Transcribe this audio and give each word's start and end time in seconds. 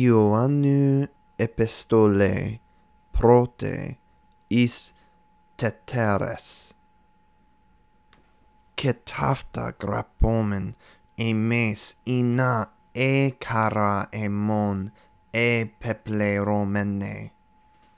Ioannu 0.00 1.08
epistole 1.44 2.60
prote 3.12 3.98
is 4.48 4.92
teteres. 5.58 6.46
Que 8.76 8.92
grapomen 9.82 10.66
e 11.18 11.34
mes 11.34 11.96
ina 12.06 12.54
e 12.94 13.32
cara 13.46 14.08
e 14.12 14.28
mon 14.28 14.90
e 15.34 15.66
peple 15.80 16.32